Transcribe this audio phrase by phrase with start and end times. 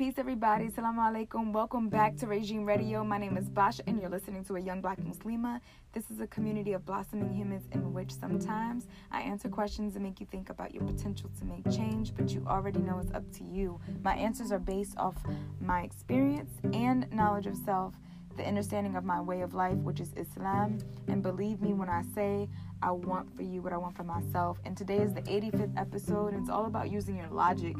[0.00, 0.66] peace, everybody.
[0.66, 1.52] Assalamu alaikum.
[1.52, 3.04] Welcome back to Regime Radio.
[3.04, 5.60] My name is Basha, and you're listening to a young black Muslima.
[5.92, 10.18] This is a community of blossoming humans in which sometimes I answer questions and make
[10.18, 13.44] you think about your potential to make change, but you already know it's up to
[13.44, 13.78] you.
[14.02, 15.16] My answers are based off
[15.60, 17.92] my experience and knowledge of self,
[18.38, 20.78] the understanding of my way of life, which is Islam.
[21.08, 22.48] And believe me when I say,
[22.82, 24.60] I want for you what I want for myself.
[24.64, 27.76] And today is the 85th episode, and it's all about using your logic.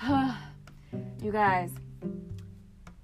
[1.22, 1.70] You guys,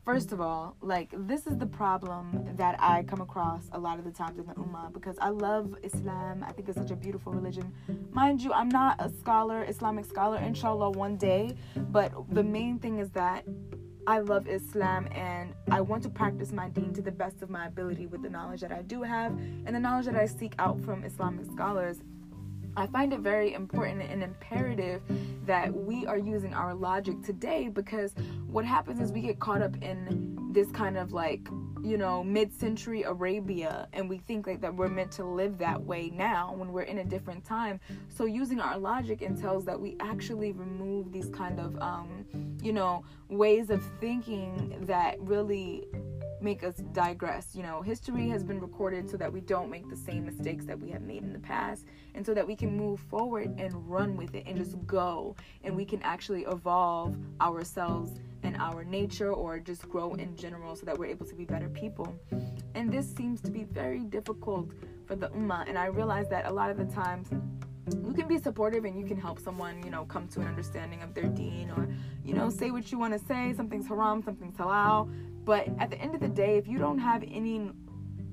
[0.04, 4.04] first of all, like this is the problem that I come across a lot of
[4.04, 6.44] the times in the Ummah because I love Islam.
[6.46, 7.72] I think it's such a beautiful religion.
[8.12, 11.56] Mind you, I'm not a scholar, Islamic scholar, inshallah, one day,
[11.90, 13.44] but the main thing is that
[14.08, 17.66] I love Islam and I want to practice my deen to the best of my
[17.66, 20.80] ability with the knowledge that I do have and the knowledge that I seek out
[20.84, 21.98] from Islamic scholars.
[22.76, 25.00] I find it very important and imperative
[25.46, 28.14] that we are using our logic today because
[28.46, 31.48] what happens is we get caught up in this kind of like
[31.82, 36.10] you know mid-century arabia and we think like that we're meant to live that way
[36.14, 37.80] now when we're in a different time.
[38.08, 42.26] So using our logic entails that we actually remove these kind of um
[42.62, 45.86] you know ways of thinking that really
[46.40, 47.54] make us digress.
[47.54, 50.78] You know, history has been recorded so that we don't make the same mistakes that
[50.78, 54.16] we have made in the past and so that we can move forward and run
[54.16, 59.58] with it and just go and we can actually evolve ourselves and our nature or
[59.58, 62.14] just grow in general so that we're able to be better people.
[62.74, 64.70] And this seems to be very difficult
[65.06, 67.28] for the ummah and I realize that a lot of the times
[68.04, 71.02] you can be supportive and you can help someone, you know, come to an understanding
[71.02, 71.88] of their deen or,
[72.24, 73.52] you know, say what you want to say.
[73.56, 75.08] Something's haram, something's halal.
[75.46, 77.70] But at the end of the day, if you don't have any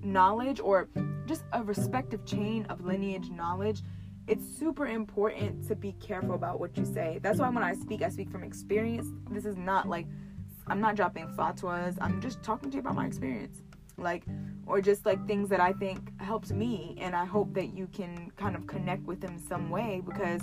[0.01, 0.89] knowledge or
[1.27, 3.83] just a respective chain of lineage knowledge,
[4.27, 7.19] it's super important to be careful about what you say.
[7.21, 9.07] That's why when I speak, I speak from experience.
[9.29, 10.07] This is not like
[10.65, 11.97] I'm not dropping fatwas.
[12.01, 13.61] I'm just talking to you about my experience.
[13.97, 14.23] Like
[14.65, 18.31] or just like things that I think helped me and I hope that you can
[18.37, 20.41] kind of connect with them some way because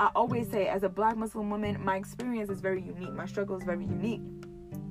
[0.00, 3.12] I always say as a black Muslim woman, my experience is very unique.
[3.12, 4.22] My struggle is very unique.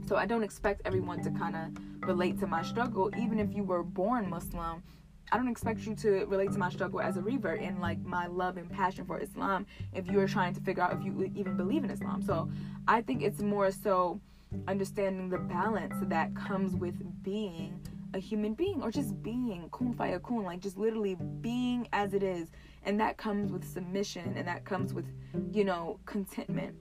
[0.08, 3.64] So I don't expect everyone to kind of relate to my struggle, even if you
[3.64, 4.84] were born Muslim.
[5.32, 8.28] I don't expect you to relate to my struggle as a revert and like my
[8.28, 11.86] love and passion for Islam if you're trying to figure out if you even believe
[11.86, 12.22] in Islam.
[12.22, 12.50] So
[12.88, 14.20] I think it's more so
[14.68, 17.80] understanding the balance that comes with being
[18.14, 22.50] a human being or just being kun fayakun, like just literally being as it is.
[22.84, 25.06] And that comes with submission and that comes with,
[25.54, 26.76] you know, contentment.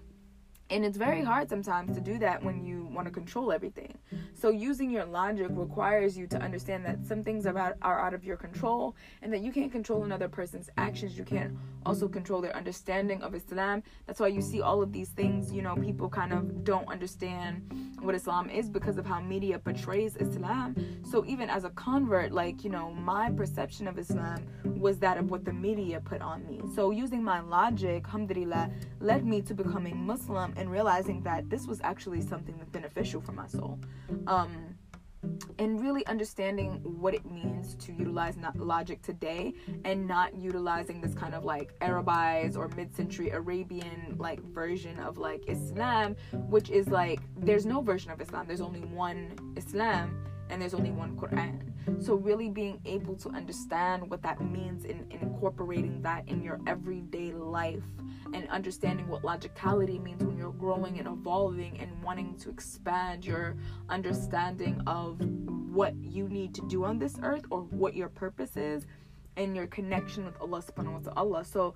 [0.71, 1.27] And it's very mm-hmm.
[1.27, 3.95] hard sometimes to do that when you want to control everything.
[4.35, 8.15] So using your logic requires you to understand that some things are out, are out
[8.15, 11.17] of your control and that you can't control another person's actions.
[11.19, 13.83] You can't also control their understanding of Islam.
[14.07, 17.97] That's why you see all of these things, you know, people kind of don't understand
[18.01, 20.75] what Islam is because of how media portrays Islam.
[21.11, 25.31] So even as a convert, like, you know, my perception of Islam was that of
[25.31, 26.61] what the media put on me.
[26.75, 28.71] So using my logic, alhamdulillah,
[29.01, 33.33] led me to becoming Muslim and realizing that this was actually something that's beneficial for
[33.33, 33.79] my soul.
[34.27, 34.77] Um,
[35.59, 39.53] and really understanding what it means to utilize logic today
[39.85, 45.45] and not utilizing this kind of like Arabized or mid-century Arabian like version of like
[45.47, 48.47] Islam, which is like there's no version of Islam.
[48.47, 51.61] There's only one Islam and there's only one Quran.
[52.03, 57.33] So really being able to understand what that means in incorporating that in your everyday
[57.33, 57.83] life
[58.33, 63.56] and understanding what logicality means when you're growing and evolving and wanting to expand your
[63.89, 65.21] understanding of
[65.72, 68.87] what you need to do on this earth or what your purpose is
[69.37, 71.44] and your connection with Allah subhanahu wa ta'ala.
[71.44, 71.75] So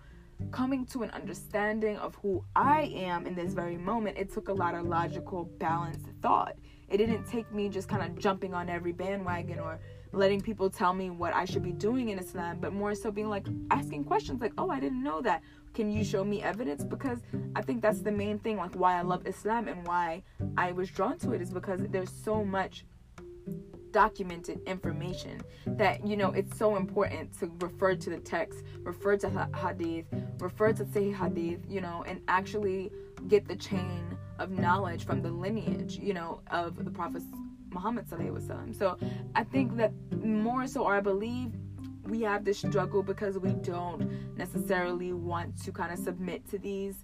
[0.50, 4.52] coming to an understanding of who I am in this very moment, it took a
[4.52, 6.56] lot of logical, balanced thought.
[6.88, 9.80] It didn't take me just kind of jumping on every bandwagon or
[10.12, 13.28] letting people tell me what I should be doing in Islam, but more so being
[13.28, 15.42] like asking questions like, oh, I didn't know that.
[15.74, 16.84] Can you show me evidence?
[16.84, 17.18] Because
[17.56, 20.22] I think that's the main thing, like why I love Islam and why
[20.56, 22.84] I was drawn to it is because there's so much
[23.94, 29.30] documented information that you know it's so important to refer to the text refer to
[29.56, 30.04] hadith
[30.40, 32.90] refer to sahih hadith you know and actually
[33.28, 34.04] get the chain
[34.40, 37.22] of knowledge from the lineage you know of the prophet
[37.70, 38.06] Muhammad
[38.76, 38.96] so
[39.36, 39.92] I think that
[40.24, 41.52] more so or I believe
[42.04, 46.96] we have this struggle because we don't necessarily want to kind of submit to these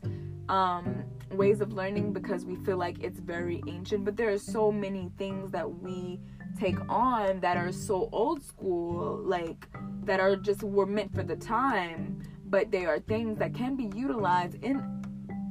[0.51, 4.05] um, ways of learning because we feel like it's very ancient.
[4.05, 6.21] But there are so many things that we
[6.59, 9.69] take on that are so old school, like
[10.05, 13.91] that are just were meant for the time, but they are things that can be
[13.97, 15.01] utilized in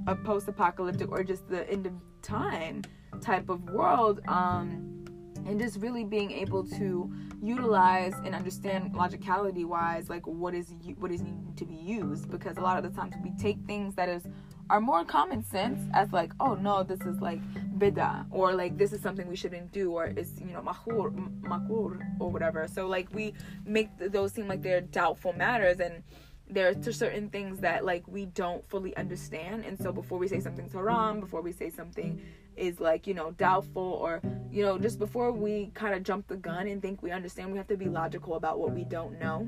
[0.08, 2.82] a post-apocalyptic or just the end of time
[3.22, 5.06] type of world um
[5.46, 7.12] and just really being able to
[7.42, 12.58] utilize and understand logicality wise like what is what is needing to be used because
[12.58, 14.28] a lot of the times we take things that is
[14.70, 17.42] are more common sense as like oh no this is like
[17.80, 21.12] bida or like this is something we shouldn't do or is you know mahur
[21.42, 22.68] makur or whatever.
[22.68, 23.34] So like we
[23.66, 26.04] make those seem like they're doubtful matters and
[26.50, 29.66] there are certain things that like we don't fully understand.
[29.66, 32.22] And so before we say something's haram before we say something
[32.58, 34.22] is like you know doubtful or
[34.52, 37.58] you know just before we kind of jump the gun and think we understand we
[37.58, 39.48] have to be logical about what we don't know.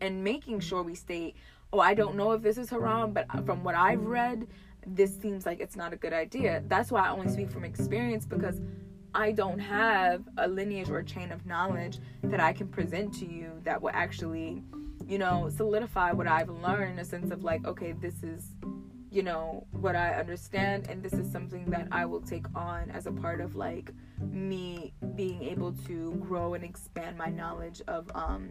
[0.00, 1.36] And making sure we state
[1.72, 4.46] oh i don't know if this is haram but from what i've read
[4.88, 6.62] this seems like it's not a good idea.
[6.68, 8.60] That's why i only speak from experience because
[9.14, 13.26] i don't have a lineage or a chain of knowledge that i can present to
[13.26, 14.62] you that will actually
[15.06, 18.54] you know, solidify what I've learned in a sense of like, okay, this is,
[19.10, 23.06] you know, what I understand, and this is something that I will take on as
[23.06, 28.48] a part of like me being able to grow and expand my knowledge of um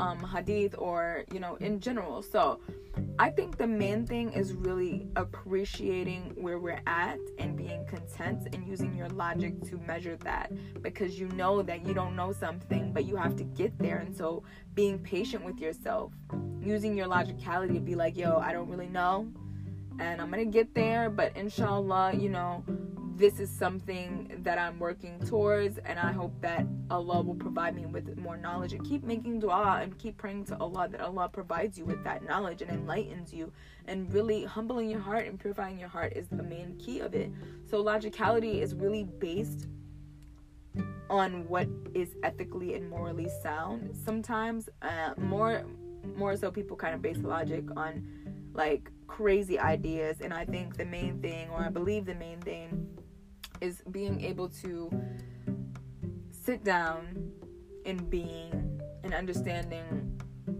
[0.00, 2.22] um, hadith or you know in general.
[2.22, 2.60] So
[3.18, 8.66] i think the main thing is really appreciating where we're at and being content and
[8.66, 10.50] using your logic to measure that.
[10.82, 13.98] Because you know that you don't know something but you have to get there.
[13.98, 14.42] And so
[14.74, 16.12] being patient with yourself
[16.60, 19.28] using your logicality to be like yo i don't really know
[20.00, 22.64] and i'm gonna get there but inshallah you know
[23.16, 27.86] this is something that I'm working towards, and I hope that Allah will provide me
[27.86, 28.74] with more knowledge.
[28.74, 32.24] And keep making dua and keep praying to Allah that Allah provides you with that
[32.24, 33.50] knowledge and enlightens you.
[33.86, 37.30] And really humbling your heart and purifying your heart is the main key of it.
[37.70, 39.66] So, logicality is really based
[41.08, 43.96] on what is ethically and morally sound.
[44.04, 45.64] Sometimes, uh, more
[46.16, 48.06] more so, people kind of base logic on
[48.52, 50.20] like crazy ideas.
[50.20, 52.86] And I think the main thing, or I believe the main thing,
[53.60, 54.90] is being able to
[56.30, 57.30] sit down
[57.84, 60.16] and being and understanding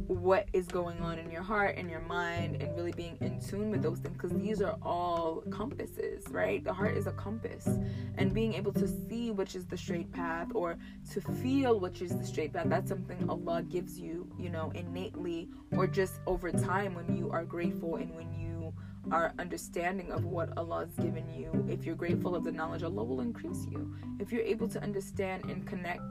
[0.07, 3.71] what is going on in your heart and your mind and really being in tune
[3.71, 6.65] with those things because these are all compasses right?
[6.65, 7.69] The heart is a compass.
[8.17, 10.77] And being able to see which is the straight path or
[11.13, 15.49] to feel which is the straight path that's something allah gives you you know innately
[15.73, 18.73] or just over time when you are grateful and when you
[19.11, 23.05] our understanding of what Allah has given you, if you're grateful of the knowledge, Allah
[23.05, 23.95] will increase you.
[24.19, 26.03] If you're able to understand and connect,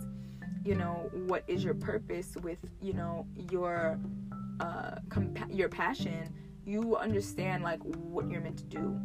[0.63, 3.99] you know, what is your purpose with, you know, your
[4.59, 6.33] uh compa- your passion,
[6.65, 8.99] you understand like what you're meant to do.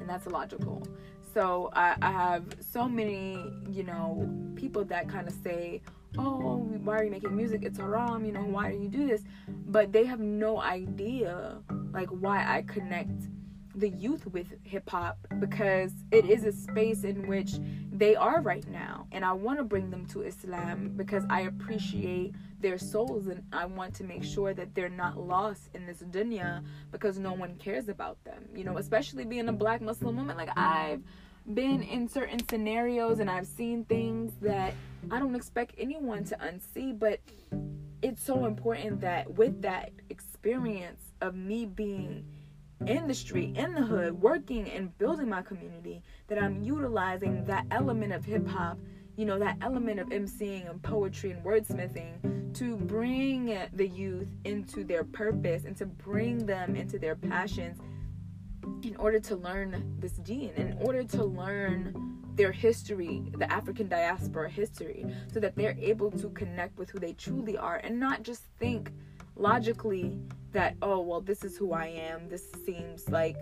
[0.00, 0.86] And that's logical.
[1.34, 5.80] So I, I have so many, you know, people that kind of say,
[6.18, 7.62] oh, why are you making music?
[7.62, 9.22] It's haram, you know, why do you do this?
[9.66, 11.58] But they have no idea,
[11.92, 13.28] like, why I connect
[13.74, 17.52] the youth with hip hop because it is a space in which
[17.92, 19.06] they are right now.
[19.12, 23.66] And I want to bring them to Islam because I appreciate their souls and I
[23.66, 27.88] want to make sure that they're not lost in this dunya because no one cares
[27.88, 28.44] about them.
[28.54, 31.02] You know, especially being a black Muslim woman, like, I've
[31.54, 34.74] been in certain scenarios and I've seen things that
[35.10, 37.20] I don't expect anyone to unsee, but
[38.02, 42.24] it's so important that with that experience of me being
[42.82, 42.88] mm.
[42.88, 46.66] in the street, in the hood, working and building my community, that I'm mm.
[46.66, 48.78] utilizing that element of hip hop,
[49.16, 54.84] you know, that element of emceeing and poetry and wordsmithing to bring the youth into
[54.84, 57.78] their purpose and to bring them into their passions
[58.82, 61.94] in order to learn this deen, in order to learn
[62.34, 67.12] their history, the African diaspora history, so that they're able to connect with who they
[67.12, 68.92] truly are and not just think
[69.36, 70.18] logically
[70.52, 72.28] that, oh, well, this is who I am.
[72.28, 73.36] This seems like,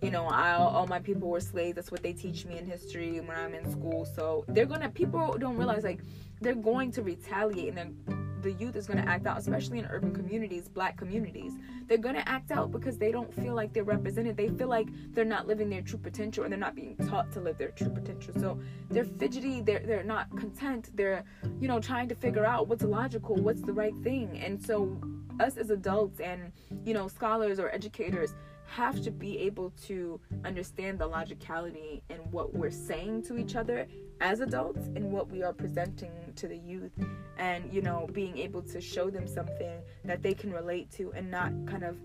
[0.00, 1.76] you know, I, all my people were slaves.
[1.76, 4.04] That's what they teach me in history when I'm in school.
[4.04, 6.00] So they're gonna, people don't realize like
[6.40, 9.86] they're going to retaliate and they're the youth is going to act out, especially in
[9.86, 11.52] urban communities, black communities.
[11.86, 14.36] They're going to act out because they don't feel like they're represented.
[14.36, 17.40] They feel like they're not living their true potential and they're not being taught to
[17.40, 18.34] live their true potential.
[18.38, 18.58] So
[18.90, 20.90] they're fidgety, they're they're not content.
[20.94, 21.24] They're,
[21.60, 24.38] you know, trying to figure out what's logical, what's the right thing.
[24.44, 25.00] And so
[25.40, 26.52] us as adults and,
[26.84, 28.34] you know, scholars or educators
[28.66, 33.86] have to be able to understand the logicality in what we're saying to each other
[34.22, 36.92] as adults and what we are presenting to the youth
[37.38, 41.28] and you know being able to show them something that they can relate to and
[41.28, 41.96] not kind of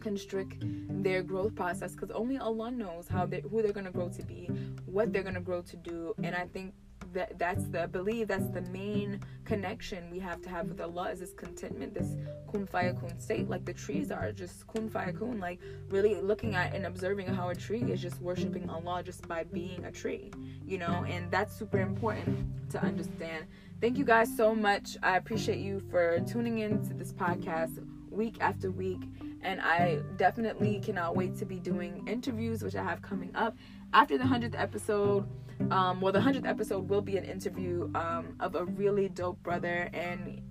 [0.00, 0.64] constrict
[1.02, 1.92] their growth process.
[1.92, 4.50] Because only Allah knows how they who they're gonna grow to be,
[4.86, 6.74] what they're gonna grow to do, and I think
[7.16, 11.10] that that's the I believe that's the main connection we have to have with Allah
[11.10, 12.14] is this contentment, this
[12.52, 16.84] kun fayakun state, like the trees are just kun fayakun, like really looking at and
[16.84, 20.30] observing how a tree is just worshiping Allah just by being a tree,
[20.64, 23.46] you know, and that's super important to understand.
[23.80, 24.96] Thank you guys so much.
[25.02, 27.78] I appreciate you for tuning in to this podcast
[28.16, 29.02] week after week
[29.46, 33.56] and I definitely cannot wait to be doing interviews, which I have coming up
[33.92, 35.26] after the 100th episode.
[35.70, 39.88] Um, well, the 100th episode will be an interview um, of a really dope brother,
[39.92, 40.42] and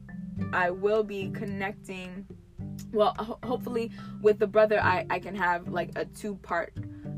[0.53, 2.25] I will be connecting.
[2.93, 3.91] Well, ho- hopefully,
[4.21, 6.73] with the brother, I, I can have like a two part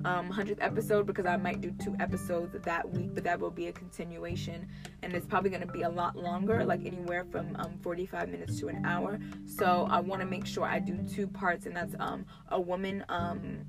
[0.05, 3.67] um, 100th episode because I might do two episodes that week, but that will be
[3.67, 4.67] a continuation.
[5.03, 8.59] And it's probably going to be a lot longer, like anywhere from um, 45 minutes
[8.59, 9.19] to an hour.
[9.45, 13.05] So I want to make sure I do two parts, and that's um, a woman
[13.09, 13.65] um,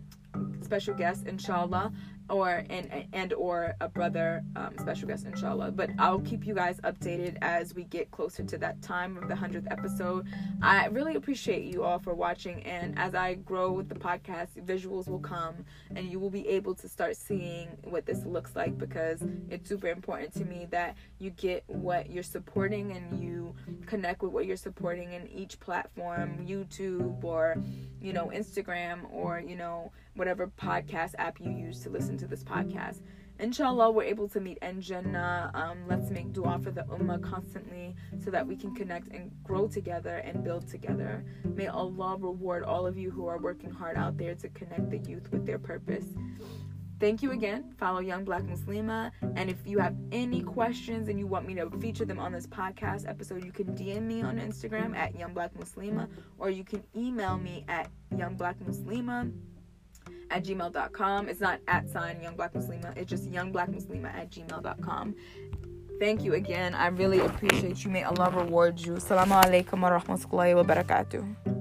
[0.61, 1.93] special guest, inshallah,
[2.29, 5.73] or and and or a brother um, special guest inshallah.
[5.73, 9.35] But i'll keep you guys updated as we get closer to that time of the
[9.35, 10.27] 100th episode.
[10.63, 15.09] I really appreciate you all for watching and as i grow with the podcast visuals
[15.09, 19.23] will come and you will be able to start seeing what this looks like because
[19.49, 23.55] it's super important to me that you get what you're supporting and you
[23.87, 27.57] connect with what you're supporting in each platform youtube or
[28.01, 32.43] you know instagram or you know whatever podcast app you use to listen to this
[32.43, 33.03] podcast.
[33.41, 35.53] Inshallah, we're able to meet in Jannah.
[35.55, 39.69] Um, let's make dua for the Ummah constantly so that we can connect and grow
[39.69, 41.25] together and build together.
[41.45, 44.99] May Allah reward all of you who are working hard out there to connect the
[44.99, 46.07] youth with their purpose.
[46.99, 47.73] Thank you again.
[47.79, 49.13] Follow Young Black Muslima.
[49.37, 52.49] And if you have any questions and you want me to feature them on this
[52.49, 56.09] podcast episode, you can DM me on Instagram at Young Black Muslima
[56.39, 59.33] or you can email me at Young Black Muslima
[60.31, 61.29] at gmail.com.
[61.29, 65.15] It's not at sign young black muslima, it's just young black muslima at gmail.com.
[65.99, 66.75] Thank you again.
[66.75, 67.91] I really appreciate you.
[67.91, 68.93] May Allah reward you.
[68.95, 71.58] Assalamu alaikum wa rahmatullahi wa barakatuh.